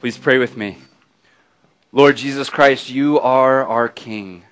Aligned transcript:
Please 0.00 0.16
pray 0.16 0.38
with 0.38 0.56
me. 0.56 0.78
Lord 1.90 2.16
Jesus 2.16 2.48
Christ, 2.48 2.88
you 2.88 3.18
are 3.18 3.66
our 3.66 3.88
King, 3.88 4.44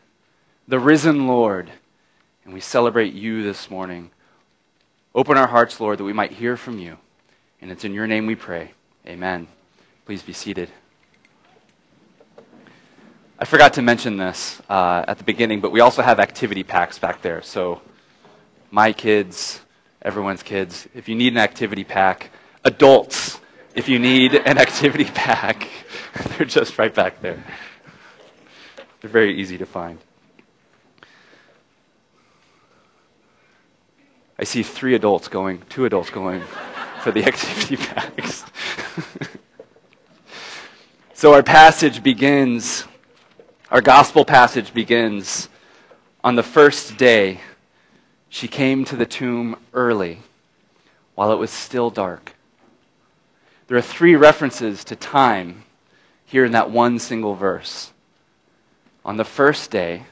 the 0.67 0.81
risen 0.81 1.29
Lord, 1.29 1.71
and 2.45 2.53
we 2.53 2.59
celebrate 2.59 3.15
you 3.15 3.45
this 3.45 3.71
morning. 3.71 4.11
Open 5.15 5.37
our 5.37 5.47
hearts, 5.47 5.79
Lord, 5.79 5.99
that 5.99 6.05
we 6.05 6.13
might 6.13 6.33
hear 6.33 6.57
from 6.57 6.81
you. 6.81 6.99
And 7.63 7.71
it's 7.71 7.85
in 7.85 7.95
your 7.95 8.09
name 8.09 8.27
we 8.27 8.35
pray. 8.35 8.73
Amen. 9.07 9.47
Please 10.05 10.21
be 10.21 10.33
seated. 10.33 10.69
I 13.39 13.45
forgot 13.45 13.75
to 13.75 13.83
mention 13.83 14.17
this 14.17 14.61
uh, 14.69 15.05
at 15.07 15.19
the 15.19 15.25
beginning, 15.25 15.61
but 15.61 15.71
we 15.71 15.79
also 15.79 16.03
have 16.03 16.19
activity 16.19 16.65
packs 16.65 16.99
back 16.99 17.23
there. 17.23 17.41
So, 17.43 17.83
my 18.73 18.93
kids, 18.93 19.61
everyone's 20.03 20.43
kids, 20.43 20.89
if 20.93 21.09
you 21.09 21.15
need 21.15 21.35
an 21.35 21.39
activity 21.39 21.85
pack, 21.85 22.31
adults, 22.65 23.39
if 23.77 23.91
you 23.91 23.99
need 23.99 24.35
an 24.35 24.59
activity 24.59 25.05
pack, 25.15 25.69
they're 26.31 26.47
just 26.47 26.79
right 26.79 26.93
back 26.93 27.21
there. 27.21 27.45
They're 29.01 29.11
very 29.11 29.39
easy 29.39 29.59
to 29.59 29.67
find. 29.67 29.99
I 34.39 34.45
see 34.45 34.63
three 34.63 34.95
adults 34.95 35.29
going, 35.29 35.63
two 35.69 35.85
adults 35.85 36.11
going 36.11 36.43
for 37.03 37.13
the 37.13 37.25
activity 37.25 37.77
packs. 37.77 38.45
so 41.15 41.35
our 41.35 41.43
passage 41.43 42.03
begins, 42.03 42.85
our 43.71 43.83
gospel 43.83 44.25
passage 44.25 44.73
begins 44.73 45.49
on 46.25 46.35
the 46.35 46.43
first 46.43 46.97
day 46.97 47.41
she 48.29 48.49
came 48.49 48.85
to 48.87 48.97
the 48.97 49.07
tomb 49.07 49.57
early 49.73 50.21
while 51.15 51.31
it 51.31 51.37
was 51.37 51.51
still 51.51 51.91
dark. 51.91 52.36
There 53.69 53.77
are 53.77 53.83
three 53.83 54.15
references 54.15 54.85
to 54.85 54.97
time 54.97 55.65
here 56.25 56.45
in 56.45 56.53
that 56.53 56.71
one 56.71 56.99
single 56.99 57.35
verse. 57.35 57.93
On 59.05 59.17
the 59.17 59.25
first 59.25 59.71
day, 59.71 60.05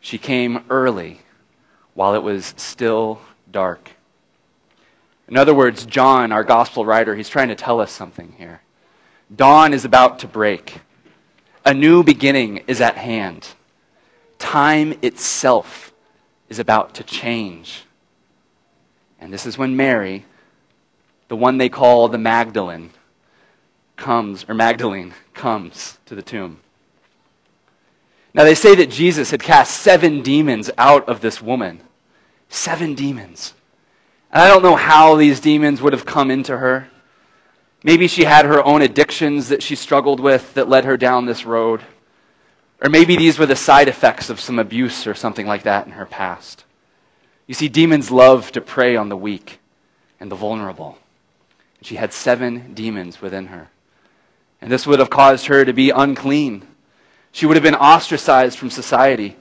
she 0.00 0.18
came 0.18 0.64
early 0.70 1.20
while 1.94 2.14
it 2.14 2.22
was 2.22 2.54
still 2.56 3.20
dark. 3.50 3.90
In 5.28 5.36
other 5.36 5.54
words, 5.54 5.84
John, 5.84 6.30
our 6.30 6.44
gospel 6.44 6.86
writer, 6.86 7.16
he's 7.16 7.28
trying 7.28 7.48
to 7.48 7.54
tell 7.56 7.80
us 7.80 7.90
something 7.90 8.34
here. 8.38 8.62
Dawn 9.34 9.74
is 9.74 9.84
about 9.84 10.20
to 10.20 10.26
break. 10.26 10.80
A 11.64 11.74
new 11.74 12.02
beginning 12.02 12.58
is 12.68 12.80
at 12.80 12.96
hand. 12.96 13.48
Time 14.38 14.96
itself 15.02 15.92
is 16.48 16.58
about 16.58 16.94
to 16.94 17.04
change. 17.04 17.82
And 19.20 19.32
this 19.32 19.44
is 19.44 19.58
when 19.58 19.76
Mary, 19.76 20.24
the 21.28 21.36
one 21.36 21.58
they 21.58 21.68
call 21.68 22.08
the 22.08 22.18
Magdalene, 22.18 22.90
comes, 23.96 24.44
or 24.48 24.54
Magdalene, 24.54 25.14
comes 25.34 25.98
to 26.06 26.14
the 26.14 26.22
tomb. 26.22 26.60
Now, 28.34 28.44
they 28.44 28.54
say 28.54 28.74
that 28.74 28.90
Jesus 28.90 29.30
had 29.30 29.42
cast 29.42 29.80
seven 29.80 30.22
demons 30.22 30.70
out 30.78 31.08
of 31.08 31.20
this 31.20 31.42
woman. 31.42 31.80
Seven 32.48 32.94
demons. 32.94 33.54
And 34.30 34.42
I 34.42 34.48
don't 34.48 34.62
know 34.62 34.76
how 34.76 35.16
these 35.16 35.40
demons 35.40 35.82
would 35.82 35.92
have 35.92 36.06
come 36.06 36.30
into 36.30 36.58
her. 36.58 36.88
Maybe 37.82 38.08
she 38.08 38.24
had 38.24 38.44
her 38.44 38.62
own 38.64 38.82
addictions 38.82 39.48
that 39.48 39.62
she 39.62 39.74
struggled 39.74 40.20
with 40.20 40.54
that 40.54 40.68
led 40.68 40.84
her 40.84 40.96
down 40.96 41.26
this 41.26 41.46
road. 41.46 41.82
Or 42.82 42.90
maybe 42.90 43.16
these 43.16 43.38
were 43.38 43.46
the 43.46 43.56
side 43.56 43.88
effects 43.88 44.30
of 44.30 44.40
some 44.40 44.58
abuse 44.58 45.06
or 45.06 45.14
something 45.14 45.46
like 45.46 45.62
that 45.64 45.86
in 45.86 45.92
her 45.92 46.06
past. 46.06 46.64
You 47.46 47.54
see, 47.54 47.68
demons 47.68 48.10
love 48.10 48.52
to 48.52 48.60
prey 48.60 48.94
on 48.94 49.08
the 49.08 49.16
weak 49.16 49.58
and 50.20 50.30
the 50.30 50.36
vulnerable. 50.36 50.98
She 51.82 51.96
had 51.96 52.12
seven 52.12 52.74
demons 52.74 53.20
within 53.20 53.46
her. 53.46 53.68
And 54.60 54.70
this 54.70 54.86
would 54.86 54.98
have 54.98 55.10
caused 55.10 55.46
her 55.46 55.64
to 55.64 55.72
be 55.72 55.90
unclean. 55.90 56.66
She 57.30 57.46
would 57.46 57.56
have 57.56 57.62
been 57.62 57.74
ostracized 57.74 58.58
from 58.58 58.70
society, 58.70 59.36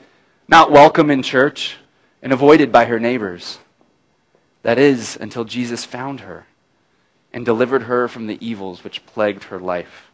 not 0.48 0.72
welcome 0.72 1.10
in 1.10 1.24
church, 1.24 1.78
and 2.22 2.32
avoided 2.32 2.72
by 2.72 2.86
her 2.86 3.00
neighbors. 3.00 3.59
That 4.62 4.78
is, 4.78 5.18
until 5.20 5.46
Jesus 5.46 5.86
found 5.86 6.22
her 6.22 6.46
and 7.34 7.46
delivered 7.46 7.84
her 7.84 8.08
from 8.08 8.28
the 8.28 8.38
evils 8.46 8.84
which 8.84 9.06
plagued 9.06 9.46
her 9.46 9.59
life. 9.59 10.12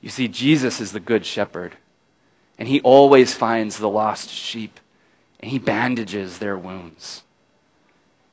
You 0.00 0.08
see, 0.08 0.28
Jesus 0.28 0.80
is 0.80 0.92
the 0.92 1.00
good 1.00 1.24
shepherd, 1.24 1.76
and 2.58 2.68
he 2.68 2.80
always 2.80 3.34
finds 3.34 3.78
the 3.78 3.88
lost 3.88 4.28
sheep, 4.30 4.80
and 5.40 5.50
he 5.50 5.58
bandages 5.58 6.38
their 6.38 6.56
wounds. 6.56 7.22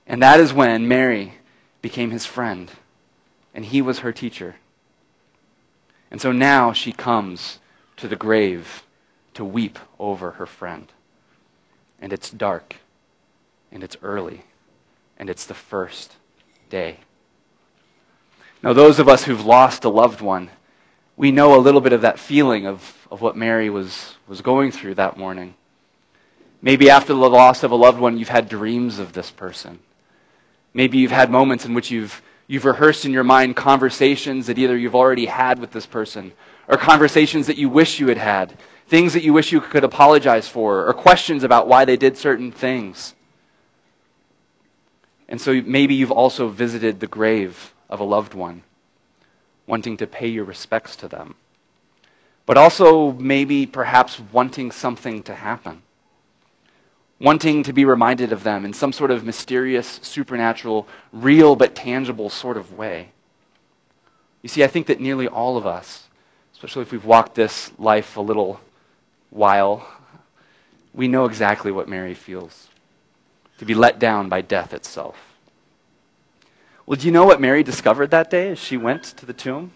And 0.07 0.21
that 0.21 0.39
is 0.39 0.51
when 0.53 0.87
Mary 0.87 1.33
became 1.81 2.11
his 2.11 2.25
friend, 2.25 2.71
and 3.53 3.65
he 3.65 3.81
was 3.81 3.99
her 3.99 4.11
teacher. 4.11 4.55
And 6.11 6.19
so 6.19 6.31
now 6.31 6.73
she 6.73 6.91
comes 6.91 7.59
to 7.97 8.07
the 8.07 8.15
grave 8.15 8.83
to 9.33 9.45
weep 9.45 9.79
over 9.99 10.31
her 10.31 10.45
friend. 10.45 10.91
And 12.01 12.11
it's 12.11 12.29
dark, 12.29 12.77
and 13.71 13.83
it's 13.83 13.97
early, 14.01 14.43
and 15.17 15.29
it's 15.29 15.45
the 15.45 15.53
first 15.53 16.13
day. 16.69 16.97
Now, 18.61 18.73
those 18.73 18.99
of 18.99 19.07
us 19.07 19.23
who've 19.23 19.45
lost 19.45 19.85
a 19.85 19.89
loved 19.89 20.21
one, 20.21 20.49
we 21.15 21.31
know 21.31 21.55
a 21.55 21.59
little 21.59 21.81
bit 21.81 21.93
of 21.93 22.01
that 22.01 22.19
feeling 22.19 22.65
of, 22.65 23.07
of 23.11 23.21
what 23.21 23.37
Mary 23.37 23.69
was, 23.69 24.15
was 24.27 24.41
going 24.41 24.71
through 24.71 24.95
that 24.95 25.17
morning. 25.17 25.53
Maybe 26.61 26.89
after 26.89 27.13
the 27.13 27.29
loss 27.29 27.63
of 27.63 27.71
a 27.71 27.75
loved 27.75 27.99
one, 27.99 28.17
you've 28.17 28.29
had 28.29 28.49
dreams 28.49 28.99
of 28.99 29.13
this 29.13 29.31
person. 29.31 29.79
Maybe 30.73 30.99
you've 30.99 31.11
had 31.11 31.31
moments 31.31 31.65
in 31.65 31.73
which 31.73 31.91
you've, 31.91 32.21
you've 32.47 32.65
rehearsed 32.65 33.05
in 33.05 33.11
your 33.11 33.23
mind 33.23 33.55
conversations 33.55 34.47
that 34.47 34.57
either 34.57 34.77
you've 34.77 34.95
already 34.95 35.25
had 35.25 35.59
with 35.59 35.71
this 35.71 35.85
person 35.85 36.31
or 36.67 36.77
conversations 36.77 37.47
that 37.47 37.57
you 37.57 37.69
wish 37.69 37.99
you 37.99 38.07
had 38.07 38.17
had, 38.17 38.57
things 38.87 39.13
that 39.13 39.23
you 39.23 39.33
wish 39.33 39.51
you 39.51 39.61
could 39.61 39.83
apologize 39.83 40.47
for, 40.47 40.87
or 40.87 40.93
questions 40.93 41.43
about 41.43 41.67
why 41.67 41.85
they 41.85 41.97
did 41.97 42.17
certain 42.17 42.51
things. 42.51 43.15
And 45.27 45.41
so 45.41 45.61
maybe 45.65 45.95
you've 45.95 46.11
also 46.11 46.47
visited 46.47 46.99
the 46.99 47.07
grave 47.07 47.73
of 47.89 47.99
a 47.99 48.03
loved 48.03 48.33
one, 48.33 48.63
wanting 49.67 49.97
to 49.97 50.07
pay 50.07 50.27
your 50.27 50.43
respects 50.43 50.95
to 50.97 51.07
them, 51.07 51.35
but 52.45 52.57
also 52.57 53.11
maybe 53.13 53.65
perhaps 53.65 54.19
wanting 54.31 54.71
something 54.71 55.23
to 55.23 55.35
happen 55.35 55.81
wanting 57.19 57.63
to 57.63 57.73
be 57.73 57.85
reminded 57.85 58.31
of 58.31 58.43
them 58.43 58.65
in 58.65 58.73
some 58.73 58.93
sort 58.93 59.11
of 59.11 59.25
mysterious, 59.25 59.99
supernatural, 60.01 60.87
real 61.11 61.55
but 61.55 61.75
tangible 61.75 62.29
sort 62.29 62.57
of 62.57 62.77
way. 62.77 63.09
You 64.41 64.49
see, 64.49 64.63
I 64.63 64.67
think 64.67 64.87
that 64.87 65.01
nearly 65.01 65.27
all 65.27 65.57
of 65.57 65.67
us, 65.67 66.07
especially 66.53 66.83
if 66.83 66.91
we've 66.91 67.05
walked 67.05 67.35
this 67.35 67.71
life 67.77 68.15
a 68.15 68.21
little 68.21 68.61
while, 69.29 69.85
we 70.93 71.07
know 71.07 71.25
exactly 71.25 71.71
what 71.71 71.89
Mary 71.89 72.13
feels 72.13 72.67
to 73.57 73.65
be 73.65 73.73
let 73.73 73.99
down 73.99 74.29
by 74.29 74.41
death 74.41 74.73
itself. 74.73 75.17
Well, 76.85 76.95
do 76.95 77.05
you 77.05 77.11
know 77.11 77.25
what 77.25 77.41
Mary 77.41 77.61
discovered 77.61 78.11
that 78.11 78.31
day 78.31 78.49
as 78.49 78.59
she 78.59 78.77
went 78.77 79.03
to 79.03 79.25
the 79.25 79.33
tomb? 79.33 79.73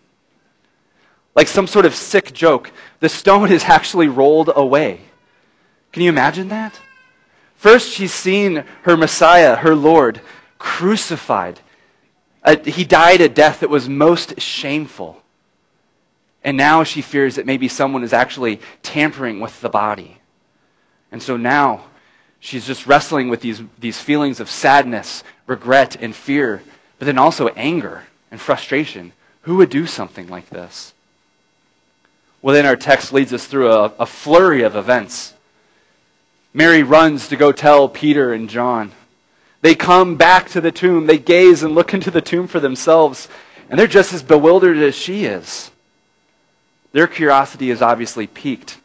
Like 1.35 1.47
some 1.47 1.67
sort 1.67 1.85
of 1.85 1.93
sick 1.93 2.33
joke, 2.33 2.71
the 3.01 3.09
stone 3.09 3.51
is 3.51 3.63
actually 3.67 4.07
rolled 4.07 4.49
away. 4.55 5.01
Can 5.91 6.01
you 6.01 6.09
imagine 6.09 6.47
that? 6.47 6.79
First, 7.63 7.91
she's 7.91 8.13
seen 8.13 8.65
her 8.81 8.97
Messiah, 8.97 9.55
her 9.55 9.73
Lord, 9.73 10.19
crucified. 10.59 11.61
Uh, 12.43 12.57
he 12.57 12.83
died 12.83 13.21
a 13.21 13.29
death 13.29 13.61
that 13.61 13.69
was 13.69 13.87
most 13.87 14.41
shameful. 14.41 15.21
And 16.43 16.57
now 16.57 16.83
she 16.83 17.01
fears 17.01 17.35
that 17.35 17.45
maybe 17.45 17.69
someone 17.69 18.03
is 18.03 18.11
actually 18.11 18.59
tampering 18.81 19.39
with 19.39 19.61
the 19.61 19.69
body. 19.69 20.17
And 21.09 21.23
so 21.23 21.37
now 21.37 21.85
she's 22.41 22.67
just 22.67 22.85
wrestling 22.85 23.29
with 23.29 23.39
these, 23.39 23.61
these 23.79 23.97
feelings 23.97 24.41
of 24.41 24.49
sadness, 24.49 25.23
regret, 25.47 25.95
and 26.01 26.13
fear, 26.13 26.61
but 26.99 27.05
then 27.05 27.17
also 27.17 27.47
anger 27.47 28.03
and 28.29 28.41
frustration. 28.41 29.13
Who 29.43 29.55
would 29.55 29.69
do 29.69 29.85
something 29.87 30.27
like 30.27 30.49
this? 30.49 30.93
Well, 32.41 32.53
then 32.53 32.65
our 32.65 32.75
text 32.75 33.13
leads 33.13 33.31
us 33.31 33.47
through 33.47 33.71
a, 33.71 33.85
a 33.99 34.05
flurry 34.05 34.63
of 34.63 34.75
events 34.75 35.33
Mary 36.53 36.83
runs 36.83 37.27
to 37.29 37.35
go 37.35 37.51
tell 37.51 37.89
Peter 37.89 38.31
and 38.31 38.49
John. 38.49 38.91
They 39.61 39.75
come 39.75 40.17
back 40.17 40.49
to 40.49 40.61
the 40.61 40.71
tomb. 40.71 41.07
They 41.07 41.17
gaze 41.17 41.63
and 41.63 41.73
look 41.73 41.93
into 41.93 42.11
the 42.11 42.21
tomb 42.21 42.47
for 42.47 42.59
themselves, 42.59 43.27
and 43.69 43.79
they're 43.79 43.87
just 43.87 44.13
as 44.13 44.21
bewildered 44.21 44.77
as 44.77 44.93
she 44.93 45.25
is. 45.25 45.71
Their 46.91 47.07
curiosity 47.07 47.71
is 47.71 47.81
obviously 47.81 48.27
piqued. 48.27 48.77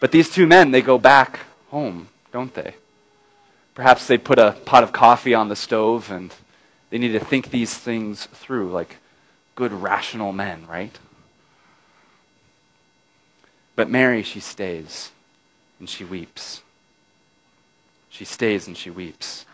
But 0.00 0.12
these 0.12 0.30
two 0.30 0.46
men, 0.46 0.70
they 0.70 0.82
go 0.82 0.98
back 0.98 1.40
home, 1.70 2.08
don't 2.30 2.52
they? 2.52 2.74
Perhaps 3.74 4.06
they 4.06 4.18
put 4.18 4.38
a 4.38 4.56
pot 4.64 4.82
of 4.82 4.92
coffee 4.92 5.34
on 5.34 5.48
the 5.48 5.56
stove 5.56 6.10
and 6.10 6.34
they 6.90 6.98
need 6.98 7.12
to 7.12 7.20
think 7.20 7.50
these 7.50 7.72
things 7.72 8.26
through 8.26 8.70
like 8.70 8.96
good, 9.54 9.72
rational 9.72 10.32
men, 10.32 10.66
right? 10.68 10.98
But 13.76 13.88
Mary, 13.88 14.22
she 14.22 14.40
stays 14.40 15.10
and 15.78 15.88
she 15.88 16.04
weeps. 16.04 16.62
She 18.10 18.24
stays 18.24 18.66
and 18.66 18.76
she 18.76 18.90
weeps. 18.90 19.46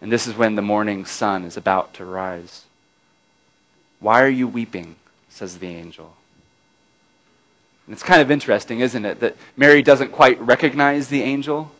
And 0.00 0.10
this 0.10 0.26
is 0.26 0.36
when 0.36 0.54
the 0.54 0.62
morning 0.62 1.04
sun 1.04 1.44
is 1.44 1.56
about 1.56 1.94
to 1.94 2.04
rise. 2.04 2.64
Why 4.00 4.22
are 4.22 4.28
you 4.28 4.48
weeping? 4.48 4.96
says 5.28 5.58
the 5.58 5.68
angel. 5.68 6.14
And 7.86 7.92
it's 7.92 8.02
kind 8.02 8.22
of 8.22 8.30
interesting, 8.30 8.80
isn't 8.80 9.04
it, 9.04 9.20
that 9.20 9.36
Mary 9.56 9.82
doesn't 9.82 10.12
quite 10.12 10.40
recognize 10.40 11.08
the 11.08 11.22
angel? 11.22 11.72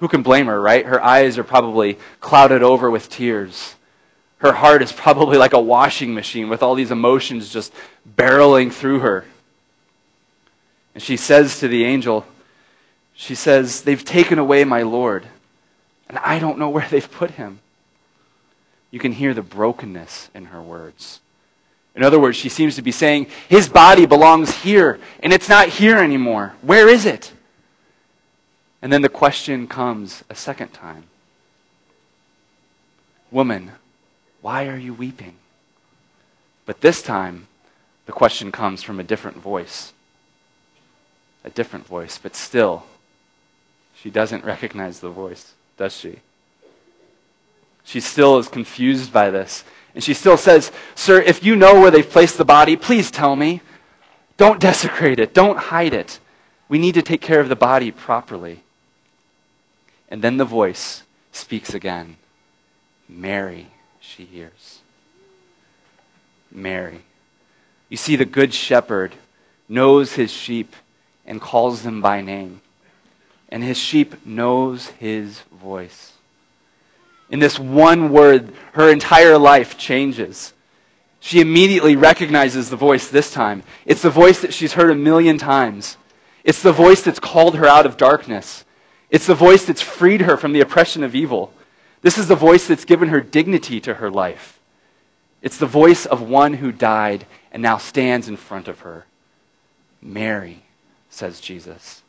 Who 0.00 0.08
can 0.08 0.22
blame 0.22 0.46
her, 0.46 0.60
right? 0.60 0.84
Her 0.84 1.02
eyes 1.02 1.38
are 1.38 1.44
probably 1.44 1.98
clouded 2.20 2.62
over 2.62 2.90
with 2.90 3.10
tears. 3.10 3.74
Her 4.38 4.52
heart 4.52 4.82
is 4.82 4.92
probably 4.92 5.38
like 5.38 5.52
a 5.52 5.60
washing 5.60 6.14
machine 6.14 6.48
with 6.48 6.62
all 6.62 6.74
these 6.74 6.90
emotions 6.90 7.52
just 7.52 7.72
barreling 8.16 8.72
through 8.72 9.00
her. 9.00 9.24
And 10.94 11.02
she 11.02 11.16
says 11.16 11.60
to 11.60 11.68
the 11.68 11.84
angel, 11.84 12.26
she 13.14 13.34
says, 13.34 13.82
They've 13.82 14.04
taken 14.04 14.38
away 14.38 14.64
my 14.64 14.82
Lord, 14.82 15.26
and 16.08 16.18
I 16.18 16.38
don't 16.38 16.58
know 16.58 16.68
where 16.70 16.86
they've 16.88 17.10
put 17.10 17.32
him. 17.32 17.60
You 18.90 19.00
can 19.00 19.12
hear 19.12 19.34
the 19.34 19.42
brokenness 19.42 20.30
in 20.34 20.46
her 20.46 20.62
words. 20.62 21.20
In 21.96 22.02
other 22.02 22.18
words, 22.18 22.36
she 22.36 22.48
seems 22.48 22.76
to 22.76 22.82
be 22.82 22.92
saying, 22.92 23.28
His 23.48 23.68
body 23.68 24.06
belongs 24.06 24.54
here, 24.62 25.00
and 25.20 25.32
it's 25.32 25.48
not 25.48 25.68
here 25.68 25.98
anymore. 25.98 26.54
Where 26.62 26.88
is 26.88 27.06
it? 27.06 27.32
And 28.82 28.92
then 28.92 29.02
the 29.02 29.08
question 29.08 29.66
comes 29.66 30.22
a 30.28 30.34
second 30.34 30.72
time 30.72 31.04
Woman, 33.30 33.72
why 34.42 34.68
are 34.68 34.76
you 34.76 34.94
weeping? 34.94 35.34
But 36.66 36.80
this 36.80 37.02
time, 37.02 37.48
the 38.06 38.12
question 38.12 38.52
comes 38.52 38.82
from 38.82 39.00
a 39.00 39.02
different 39.02 39.38
voice. 39.38 39.92
A 41.44 41.50
different 41.50 41.86
voice, 41.86 42.18
but 42.22 42.36
still, 42.36 42.84
she 43.96 44.10
doesn't 44.10 44.44
recognize 44.44 45.00
the 45.00 45.10
voice, 45.10 45.54
does 45.76 45.96
she? 45.96 46.20
She 47.84 48.00
still 48.00 48.38
is 48.38 48.48
confused 48.48 49.12
by 49.12 49.30
this. 49.30 49.64
And 49.94 50.02
she 50.02 50.14
still 50.14 50.36
says, 50.36 50.72
Sir, 50.94 51.20
if 51.20 51.44
you 51.44 51.54
know 51.54 51.80
where 51.80 51.90
they've 51.90 52.08
placed 52.08 52.38
the 52.38 52.44
body, 52.44 52.76
please 52.76 53.10
tell 53.10 53.36
me. 53.36 53.60
Don't 54.36 54.60
desecrate 54.60 55.20
it. 55.20 55.34
Don't 55.34 55.58
hide 55.58 55.94
it. 55.94 56.18
We 56.68 56.78
need 56.78 56.94
to 56.94 57.02
take 57.02 57.20
care 57.20 57.40
of 57.40 57.48
the 57.48 57.56
body 57.56 57.90
properly. 57.90 58.62
And 60.08 60.22
then 60.22 60.36
the 60.36 60.44
voice 60.44 61.02
speaks 61.32 61.74
again 61.74 62.16
Mary 63.08 63.68
she 64.00 64.24
hears. 64.24 64.80
Mary. 66.50 67.00
You 67.88 67.96
see, 67.96 68.16
the 68.16 68.24
Good 68.24 68.54
Shepherd 68.54 69.14
knows 69.68 70.14
his 70.14 70.30
sheep 70.30 70.74
and 71.26 71.40
calls 71.40 71.82
them 71.82 72.00
by 72.00 72.20
name. 72.20 72.60
And 73.54 73.62
his 73.62 73.78
sheep 73.78 74.26
knows 74.26 74.88
his 74.88 75.42
voice. 75.62 76.14
In 77.30 77.38
this 77.38 77.56
one 77.56 78.10
word, 78.10 78.52
her 78.72 78.90
entire 78.90 79.38
life 79.38 79.78
changes. 79.78 80.52
She 81.20 81.40
immediately 81.40 81.94
recognizes 81.94 82.68
the 82.68 82.74
voice 82.74 83.06
this 83.06 83.32
time. 83.32 83.62
It's 83.86 84.02
the 84.02 84.10
voice 84.10 84.40
that 84.40 84.52
she's 84.52 84.72
heard 84.72 84.90
a 84.90 84.96
million 84.96 85.38
times. 85.38 85.96
It's 86.42 86.62
the 86.62 86.72
voice 86.72 87.02
that's 87.02 87.20
called 87.20 87.54
her 87.54 87.64
out 87.64 87.86
of 87.86 87.96
darkness. 87.96 88.64
It's 89.08 89.28
the 89.28 89.36
voice 89.36 89.64
that's 89.64 89.80
freed 89.80 90.22
her 90.22 90.36
from 90.36 90.52
the 90.52 90.60
oppression 90.60 91.04
of 91.04 91.14
evil. 91.14 91.52
This 92.02 92.18
is 92.18 92.26
the 92.26 92.34
voice 92.34 92.66
that's 92.66 92.84
given 92.84 93.10
her 93.10 93.20
dignity 93.20 93.80
to 93.82 93.94
her 93.94 94.10
life. 94.10 94.58
It's 95.42 95.58
the 95.58 95.66
voice 95.66 96.06
of 96.06 96.22
one 96.22 96.54
who 96.54 96.72
died 96.72 97.24
and 97.52 97.62
now 97.62 97.78
stands 97.78 98.26
in 98.26 98.36
front 98.36 98.66
of 98.66 98.80
her. 98.80 99.06
Mary, 100.02 100.64
says 101.08 101.40
Jesus. 101.40 102.02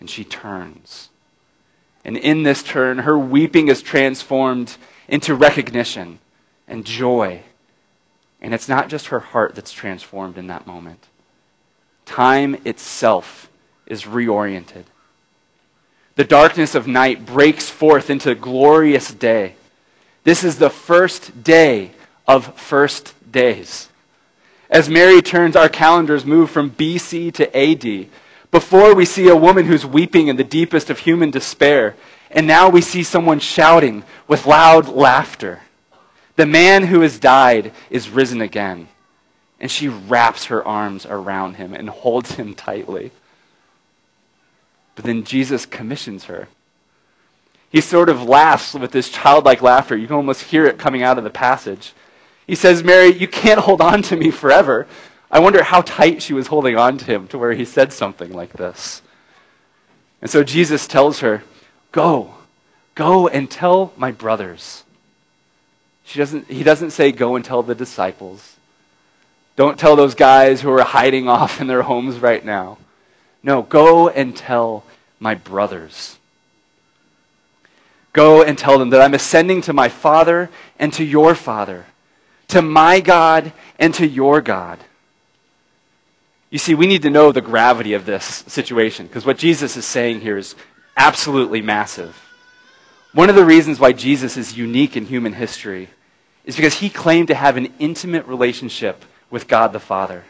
And 0.00 0.10
she 0.10 0.24
turns. 0.24 1.08
And 2.04 2.16
in 2.16 2.42
this 2.42 2.62
turn, 2.62 2.98
her 2.98 3.18
weeping 3.18 3.68
is 3.68 3.82
transformed 3.82 4.76
into 5.08 5.34
recognition 5.34 6.18
and 6.68 6.84
joy. 6.84 7.42
And 8.40 8.54
it's 8.54 8.68
not 8.68 8.88
just 8.88 9.06
her 9.06 9.20
heart 9.20 9.54
that's 9.54 9.72
transformed 9.72 10.38
in 10.38 10.46
that 10.48 10.66
moment, 10.66 11.06
time 12.04 12.56
itself 12.64 13.48
is 13.86 14.02
reoriented. 14.04 14.84
The 16.16 16.24
darkness 16.24 16.74
of 16.74 16.86
night 16.86 17.26
breaks 17.26 17.68
forth 17.68 18.08
into 18.08 18.34
glorious 18.34 19.12
day. 19.12 19.54
This 20.24 20.44
is 20.44 20.58
the 20.58 20.70
first 20.70 21.44
day 21.44 21.92
of 22.26 22.58
first 22.58 23.14
days. 23.30 23.88
As 24.70 24.88
Mary 24.88 25.22
turns, 25.22 25.54
our 25.54 25.68
calendars 25.68 26.24
move 26.24 26.50
from 26.50 26.70
BC 26.70 27.32
to 27.34 27.56
AD. 27.56 28.08
Before 28.56 28.94
we 28.94 29.04
see 29.04 29.28
a 29.28 29.36
woman 29.36 29.66
who's 29.66 29.84
weeping 29.84 30.28
in 30.28 30.36
the 30.36 30.42
deepest 30.42 30.88
of 30.88 31.00
human 31.00 31.30
despair, 31.30 31.94
and 32.30 32.46
now 32.46 32.70
we 32.70 32.80
see 32.80 33.02
someone 33.02 33.38
shouting 33.38 34.02
with 34.28 34.46
loud 34.46 34.88
laughter. 34.88 35.60
The 36.36 36.46
man 36.46 36.84
who 36.84 37.02
has 37.02 37.18
died 37.18 37.72
is 37.90 38.08
risen 38.08 38.40
again. 38.40 38.88
And 39.60 39.70
she 39.70 39.88
wraps 39.88 40.46
her 40.46 40.66
arms 40.66 41.04
around 41.04 41.56
him 41.56 41.74
and 41.74 41.90
holds 41.90 42.36
him 42.36 42.54
tightly. 42.54 43.10
But 44.94 45.04
then 45.04 45.24
Jesus 45.24 45.66
commissions 45.66 46.24
her. 46.24 46.48
He 47.68 47.82
sort 47.82 48.08
of 48.08 48.22
laughs 48.22 48.72
with 48.72 48.90
this 48.90 49.10
childlike 49.10 49.60
laughter. 49.60 49.98
You 49.98 50.06
can 50.06 50.16
almost 50.16 50.44
hear 50.44 50.64
it 50.64 50.78
coming 50.78 51.02
out 51.02 51.18
of 51.18 51.24
the 51.24 51.30
passage. 51.30 51.92
He 52.46 52.54
says, 52.54 52.82
Mary, 52.82 53.12
you 53.12 53.28
can't 53.28 53.60
hold 53.60 53.82
on 53.82 54.00
to 54.04 54.16
me 54.16 54.30
forever. 54.30 54.86
I 55.30 55.40
wonder 55.40 55.62
how 55.62 55.82
tight 55.82 56.22
she 56.22 56.32
was 56.32 56.46
holding 56.46 56.76
on 56.76 56.98
to 56.98 57.04
him 57.04 57.28
to 57.28 57.38
where 57.38 57.52
he 57.52 57.64
said 57.64 57.92
something 57.92 58.32
like 58.32 58.52
this. 58.52 59.02
And 60.22 60.30
so 60.30 60.44
Jesus 60.44 60.86
tells 60.86 61.20
her, 61.20 61.42
Go, 61.92 62.34
go 62.94 63.28
and 63.28 63.50
tell 63.50 63.92
my 63.96 64.12
brothers. 64.12 64.84
She 66.04 66.18
doesn't, 66.18 66.48
he 66.48 66.62
doesn't 66.62 66.90
say, 66.90 67.12
Go 67.12 67.36
and 67.36 67.44
tell 67.44 67.62
the 67.62 67.74
disciples. 67.74 68.56
Don't 69.56 69.78
tell 69.78 69.96
those 69.96 70.14
guys 70.14 70.60
who 70.60 70.70
are 70.70 70.82
hiding 70.82 71.28
off 71.28 71.60
in 71.60 71.66
their 71.66 71.82
homes 71.82 72.18
right 72.18 72.44
now. 72.44 72.78
No, 73.42 73.62
go 73.62 74.08
and 74.08 74.36
tell 74.36 74.84
my 75.18 75.34
brothers. 75.34 76.18
Go 78.12 78.42
and 78.42 78.56
tell 78.56 78.78
them 78.78 78.90
that 78.90 79.00
I'm 79.02 79.14
ascending 79.14 79.60
to 79.62 79.72
my 79.72 79.88
Father 79.88 80.50
and 80.78 80.92
to 80.94 81.04
your 81.04 81.34
Father, 81.34 81.86
to 82.48 82.62
my 82.62 83.00
God 83.00 83.52
and 83.78 83.92
to 83.94 84.06
your 84.06 84.40
God. 84.40 84.78
You 86.50 86.58
see, 86.58 86.74
we 86.74 86.86
need 86.86 87.02
to 87.02 87.10
know 87.10 87.32
the 87.32 87.40
gravity 87.40 87.94
of 87.94 88.06
this 88.06 88.24
situation 88.46 89.06
because 89.06 89.26
what 89.26 89.38
Jesus 89.38 89.76
is 89.76 89.84
saying 89.84 90.20
here 90.20 90.38
is 90.38 90.54
absolutely 90.96 91.60
massive. 91.60 92.16
One 93.12 93.28
of 93.28 93.34
the 93.34 93.44
reasons 93.44 93.80
why 93.80 93.92
Jesus 93.92 94.36
is 94.36 94.56
unique 94.56 94.96
in 94.96 95.06
human 95.06 95.32
history 95.32 95.88
is 96.44 96.54
because 96.54 96.74
he 96.74 96.88
claimed 96.88 97.28
to 97.28 97.34
have 97.34 97.56
an 97.56 97.72
intimate 97.78 98.26
relationship 98.26 99.04
with 99.30 99.48
God 99.48 99.72
the 99.72 99.80
Father. 99.80 100.24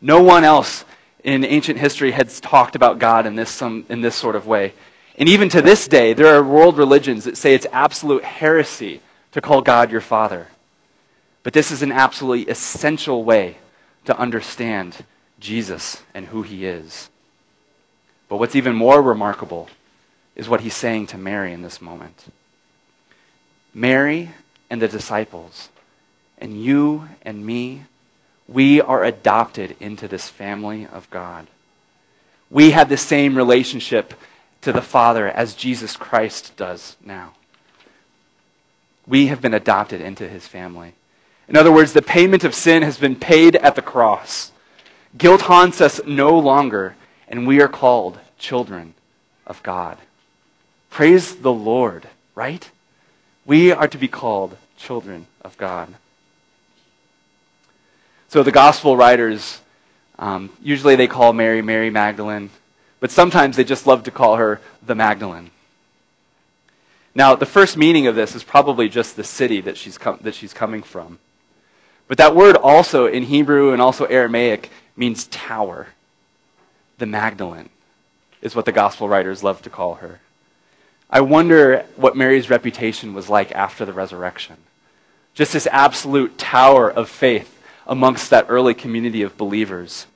No 0.00 0.22
one 0.22 0.44
else 0.44 0.84
in 1.24 1.44
ancient 1.44 1.78
history 1.78 2.12
had 2.12 2.28
talked 2.28 2.76
about 2.76 2.98
God 2.98 3.26
in 3.26 3.34
this, 3.34 3.50
some, 3.50 3.86
in 3.88 4.02
this 4.02 4.14
sort 4.14 4.36
of 4.36 4.46
way. 4.46 4.74
And 5.16 5.28
even 5.28 5.48
to 5.48 5.62
this 5.62 5.88
day, 5.88 6.12
there 6.12 6.36
are 6.36 6.44
world 6.44 6.76
religions 6.76 7.24
that 7.24 7.36
say 7.36 7.54
it's 7.54 7.66
absolute 7.72 8.22
heresy 8.22 9.00
to 9.32 9.40
call 9.40 9.62
God 9.62 9.90
your 9.90 10.00
Father. 10.00 10.48
But 11.42 11.52
this 11.52 11.70
is 11.70 11.82
an 11.82 11.90
absolutely 11.90 12.50
essential 12.50 13.24
way 13.24 13.56
to 14.04 14.16
understand 14.16 14.96
Jesus 15.44 16.02
and 16.14 16.26
who 16.26 16.42
he 16.42 16.64
is. 16.64 17.10
But 18.28 18.38
what's 18.38 18.56
even 18.56 18.74
more 18.74 19.02
remarkable 19.02 19.68
is 20.34 20.48
what 20.48 20.62
he's 20.62 20.74
saying 20.74 21.08
to 21.08 21.18
Mary 21.18 21.52
in 21.52 21.62
this 21.62 21.80
moment. 21.80 22.24
Mary 23.72 24.30
and 24.70 24.80
the 24.80 24.88
disciples, 24.88 25.68
and 26.38 26.60
you 26.60 27.08
and 27.22 27.44
me, 27.44 27.82
we 28.48 28.80
are 28.80 29.04
adopted 29.04 29.76
into 29.80 30.08
this 30.08 30.28
family 30.28 30.86
of 30.86 31.08
God. 31.10 31.46
We 32.50 32.70
have 32.70 32.88
the 32.88 32.96
same 32.96 33.36
relationship 33.36 34.14
to 34.62 34.72
the 34.72 34.82
Father 34.82 35.28
as 35.28 35.54
Jesus 35.54 35.96
Christ 35.96 36.56
does 36.56 36.96
now. 37.04 37.34
We 39.06 39.26
have 39.26 39.42
been 39.42 39.54
adopted 39.54 40.00
into 40.00 40.26
his 40.26 40.46
family. 40.46 40.94
In 41.48 41.56
other 41.56 41.72
words, 41.72 41.92
the 41.92 42.02
payment 42.02 42.44
of 42.44 42.54
sin 42.54 42.82
has 42.82 42.96
been 42.96 43.16
paid 43.16 43.56
at 43.56 43.74
the 43.74 43.82
cross. 43.82 44.50
Guilt 45.16 45.42
haunts 45.42 45.80
us 45.80 46.00
no 46.06 46.38
longer, 46.38 46.96
and 47.28 47.46
we 47.46 47.60
are 47.60 47.68
called 47.68 48.18
children 48.38 48.94
of 49.46 49.62
God. 49.62 49.98
Praise 50.90 51.36
the 51.36 51.52
Lord, 51.52 52.08
right? 52.34 52.68
We 53.44 53.72
are 53.72 53.88
to 53.88 53.98
be 53.98 54.08
called 54.08 54.56
children 54.76 55.26
of 55.42 55.56
God. 55.56 55.94
So 58.28 58.42
the 58.42 58.50
gospel 58.50 58.96
writers, 58.96 59.60
um, 60.18 60.50
usually 60.60 60.96
they 60.96 61.06
call 61.06 61.32
Mary 61.32 61.62
Mary 61.62 61.90
Magdalene, 61.90 62.50
but 62.98 63.12
sometimes 63.12 63.56
they 63.56 63.64
just 63.64 63.86
love 63.86 64.04
to 64.04 64.10
call 64.10 64.36
her 64.36 64.60
the 64.84 64.94
Magdalene. 64.94 65.50
Now, 67.14 67.36
the 67.36 67.46
first 67.46 67.76
meaning 67.76 68.08
of 68.08 68.16
this 68.16 68.34
is 68.34 68.42
probably 68.42 68.88
just 68.88 69.14
the 69.14 69.22
city 69.22 69.60
that 69.60 69.76
she's, 69.76 69.96
com- 69.96 70.18
that 70.22 70.34
she's 70.34 70.52
coming 70.52 70.82
from. 70.82 71.20
But 72.08 72.18
that 72.18 72.34
word 72.34 72.56
also 72.56 73.06
in 73.06 73.22
Hebrew 73.22 73.72
and 73.72 73.80
also 73.80 74.04
Aramaic 74.06 74.70
means 74.96 75.26
tower. 75.26 75.88
The 76.98 77.06
Magdalene 77.06 77.70
is 78.40 78.54
what 78.54 78.66
the 78.66 78.72
gospel 78.72 79.08
writers 79.08 79.42
love 79.42 79.62
to 79.62 79.70
call 79.70 79.96
her. 79.96 80.20
I 81.10 81.20
wonder 81.20 81.84
what 81.96 82.16
Mary's 82.16 82.50
reputation 82.50 83.14
was 83.14 83.28
like 83.28 83.52
after 83.52 83.84
the 83.84 83.92
resurrection. 83.92 84.56
just 85.34 85.52
this 85.52 85.66
absolute 85.72 86.38
tower 86.38 86.88
of 86.88 87.08
faith 87.08 87.60
amongst 87.88 88.30
that 88.30 88.46
early 88.48 88.72
community 88.72 89.22
of 89.22 89.36
believers. 89.36 90.06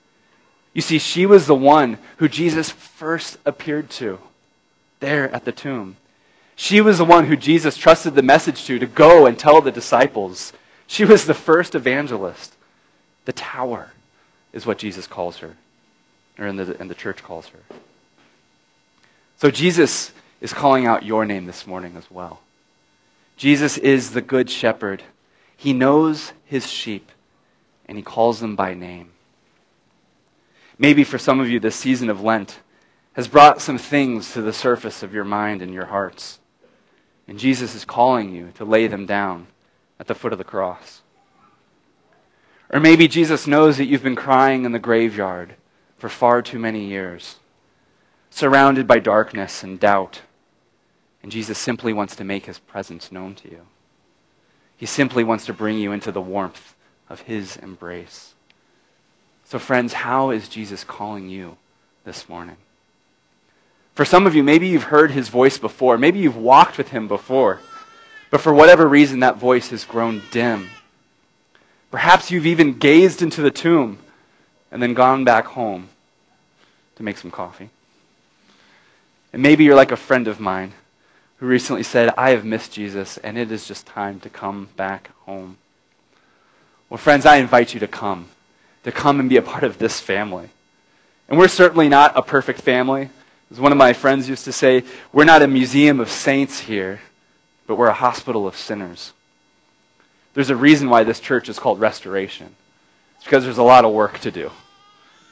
You 0.73 0.81
see, 0.81 1.01
she 1.01 1.27
was 1.27 1.47
the 1.47 1.57
one 1.57 1.99
who 2.19 2.29
Jesus 2.29 2.71
first 2.71 3.37
appeared 3.45 3.91
to 3.91 4.21
there 5.01 5.29
at 5.35 5.45
the 5.45 5.53
tomb. 5.53 5.97
She 6.55 6.81
was 6.81 6.99
the 6.99 7.05
one 7.05 7.27
who 7.27 7.37
Jesus 7.37 7.77
trusted 7.77 8.15
the 8.15 8.23
message 8.23 8.65
to 8.67 8.79
to 8.79 8.87
go 8.87 9.27
and 9.27 9.39
tell 9.39 9.61
the 9.61 9.73
disciples. 9.73 10.53
She 10.87 11.05
was 11.05 11.25
the 11.25 11.35
first 11.35 11.75
evangelist. 11.75 12.55
The 13.25 13.33
tower 13.33 13.93
is 14.53 14.67
what 14.67 14.79
Jesus 14.79 15.07
calls 15.07 15.39
her, 15.39 15.57
or 16.39 16.47
in 16.47 16.57
the, 16.57 16.77
and 16.81 16.91
the 16.91 16.95
church 16.95 17.23
calls 17.23 17.49
her. 17.49 17.61
So 19.37 19.51
Jesus 19.51 20.13
is 20.41 20.53
calling 20.53 20.87
out 20.87 21.05
your 21.05 21.25
name 21.25 21.47
this 21.47 21.67
morning 21.67 21.97
as 21.97 22.11
well. 22.11 22.41
Jesus 23.37 23.79
is 23.79 24.11
the 24.11 24.21
good 24.21 24.51
shepherd. 24.51 25.03
He 25.57 25.73
knows 25.73 26.33
his 26.45 26.69
sheep, 26.69 27.11
and 27.87 27.97
he 27.97 28.03
calls 28.03 28.41
them 28.41 28.57
by 28.57 28.75
name. 28.75 29.11
Maybe 30.79 31.05
for 31.05 31.19
some 31.19 31.41
of 31.41 31.49
you, 31.49 31.61
this 31.61 31.77
season 31.77 32.09
of 32.09 32.21
Lent 32.21 32.61
has 33.15 33.27
brought 33.27 33.61
some 33.61 33.79
things 33.79 34.33
to 34.33 34.43
the 34.43 34.53
surface 34.53 35.03
of 35.03 35.13
your 35.13 35.25
mind 35.25 35.61
and 35.61 35.75
your 35.75 35.87
hearts. 35.87 36.39
And 37.27 37.39
Jesus 37.39 37.75
is 37.75 37.85
calling 37.85 38.33
you 38.33 38.53
to 38.55 38.65
lay 38.65 38.87
them 38.87 39.05
down 39.05 39.49
at 39.99 40.07
the 40.07 40.15
foot 40.15 40.33
of 40.33 40.39
the 40.39 40.45
cross. 40.45 41.03
Or 42.71 42.81
maybe 42.81 43.09
Jesus 43.09 43.47
knows 43.47 43.79
that 43.79 43.87
you've 43.87 44.03
been 44.03 44.17
crying 44.17 44.65
in 44.65 44.73
the 44.73 44.79
graveyard 44.79 45.55
for 45.97 46.09
far 46.09 46.43
too 46.43 46.59
many 46.59 46.85
years, 46.85 47.37
surrounded 48.31 48.87
by 48.87 48.99
darkness 48.99 49.63
and 49.63 49.81
doubt. 49.81 50.21
And 51.23 51.33
Jesus 51.33 51.59
simply 51.59 51.93
wants 51.93 52.15
to 52.17 52.25
make 52.25 52.47
his 52.47 52.59
presence 52.59 53.11
known 53.11 53.35
to 53.37 53.51
you. 53.51 53.67
He 54.77 54.87
simply 54.87 55.25
wants 55.25 55.47
to 55.47 55.53
bring 55.53 55.79
you 55.79 55.93
into 55.93 56.13
the 56.13 56.21
warmth 56.21 56.75
of 57.09 57.23
his 57.23 57.57
embrace. 57.57 58.35
So, 59.45 59.59
friends, 59.59 59.93
how 59.95 60.31
is 60.31 60.49
Jesus 60.49 60.85
calling 60.85 61.29
you 61.29 61.57
this 62.05 62.29
morning? 62.29 62.59
For 63.95 64.05
some 64.05 64.27
of 64.27 64.35
you, 64.37 64.45
maybe 64.45 64.69
you've 64.69 64.85
heard 64.85 65.11
his 65.11 65.29
voice 65.29 65.59
before. 65.59 65.99
Maybe 65.99 66.21
you've 66.21 66.37
walked 66.37 66.79
with 66.79 66.91
him 66.91 67.09
before. 67.09 67.61
But 68.31 68.41
for 68.41 68.53
whatever 68.53 68.87
reason, 68.87 69.21
that 69.21 69.39
voice 69.39 69.71
has 69.71 69.85
grown 69.85 70.23
dim. 70.31 70.69
Perhaps 71.91 72.31
you've 72.31 72.47
even 72.47 72.79
gazed 72.79 73.23
into 73.23 73.41
the 73.41 73.51
tomb 73.51 73.99
and 74.71 74.83
then 74.83 74.95
gone 74.95 75.25
back 75.25 75.47
home 75.47 75.89
to 76.97 77.03
make 77.03 77.17
some 77.17 77.31
coffee. 77.31 77.71
And 79.33 79.43
maybe 79.43 79.65
you're 79.65 79.75
like 79.75 79.93
a 79.93 79.97
friend 79.97 80.29
of 80.29 80.41
mine 80.41 80.73
who 81.39 81.47
recently 81.47 81.83
said, 81.83 82.13
I 82.19 82.31
have 82.31 82.45
missed 82.45 82.73
Jesus, 82.73 83.17
and 83.19 83.39
it 83.39 83.53
is 83.53 83.67
just 83.67 83.87
time 83.87 84.21
to 84.21 84.29
come 84.29 84.69
back 84.77 85.11
home. 85.21 85.57
Well, 86.91 86.99
friends, 86.99 87.27
I 87.27 87.37
invite 87.37 87.75
you 87.75 87.81
to 87.81 87.87
come, 87.87 88.29
to 88.85 88.91
come 88.91 89.21
and 89.21 89.29
be 89.29 89.37
a 89.37 89.43
part 89.43 89.63
of 89.63 89.79
this 89.79 90.01
family. 90.01 90.49
And 91.29 91.39
we're 91.39 91.49
certainly 91.49 91.89
not 91.89 92.17
a 92.17 92.23
perfect 92.23 92.61
family. 92.61 93.11
As 93.51 93.61
one 93.61 93.73
of 93.73 93.79
my 93.79 93.93
friends 93.93 94.29
used 94.29 94.45
to 94.47 94.53
say, 94.53 94.83
we're 95.13 95.25
not 95.25 95.43
a 95.43 95.47
museum 95.47 96.01
of 96.01 96.11
saints 96.11 96.61
here, 96.61 97.01
but 97.67 97.77
we're 97.77 97.89
a 97.89 97.95
hospital 97.95 98.47
of 98.47 98.57
sinners. 98.57 99.13
There's 100.39 100.51
a 100.51 100.57
reason 100.57 100.89
why 100.89 101.03
this 101.03 101.19
church 101.19 101.49
is 101.49 101.59
called 101.59 101.81
Restoration. 101.81 102.55
It's 103.17 103.25
because 103.25 103.43
there's 103.43 103.59
a 103.59 103.65
lot 103.65 103.85
of 103.85 103.93
work 103.93 104.21
to 104.21 104.31
do, 104.31 104.53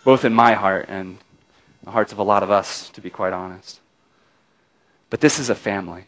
both 0.03 0.25
in 0.25 0.35
my 0.35 0.55
heart 0.55 0.87
and 0.89 1.19
the 1.85 1.93
hearts 1.93 2.11
of 2.11 2.19
a 2.19 2.25
lot 2.25 2.43
of 2.43 2.51
us, 2.51 2.89
to 2.89 3.01
be 3.01 3.09
quite 3.09 3.33
honest. 3.33 3.79
But 5.09 5.21
this 5.21 5.39
is 5.39 5.49
a 5.49 5.55
family. 5.55 6.07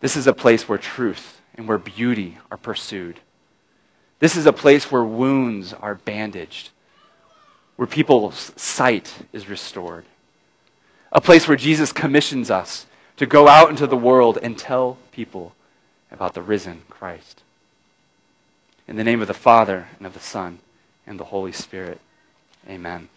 This 0.00 0.16
is 0.16 0.26
a 0.26 0.32
place 0.32 0.68
where 0.68 0.76
truth 0.76 1.40
and 1.54 1.68
where 1.68 1.78
beauty 1.78 2.38
are 2.50 2.56
pursued. 2.56 3.20
This 4.18 4.34
is 4.34 4.44
a 4.44 4.52
place 4.52 4.90
where 4.90 5.04
wounds 5.04 5.72
are 5.72 5.94
bandaged, 5.94 6.70
where 7.76 7.86
people's 7.86 8.50
sight 8.56 9.14
is 9.32 9.48
restored. 9.48 10.04
A 11.12 11.20
place 11.20 11.46
where 11.46 11.56
Jesus 11.56 11.92
commissions 11.92 12.50
us 12.50 12.86
to 13.18 13.26
go 13.26 13.46
out 13.46 13.70
into 13.70 13.86
the 13.86 13.96
world 13.96 14.36
and 14.42 14.58
tell 14.58 14.98
people 15.12 15.54
about 16.10 16.34
the 16.34 16.42
risen 16.42 16.82
Christ. 16.90 17.44
In 18.90 18.96
the 18.96 19.04
name 19.04 19.20
of 19.20 19.28
the 19.28 19.34
Father, 19.34 19.86
and 19.98 20.06
of 20.08 20.14
the 20.14 20.18
Son, 20.18 20.58
and 21.06 21.20
the 21.20 21.26
Holy 21.26 21.52
Spirit, 21.52 22.00
amen. 22.68 23.08